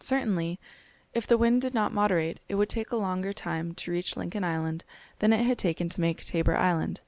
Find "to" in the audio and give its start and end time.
3.76-3.90, 5.88-6.02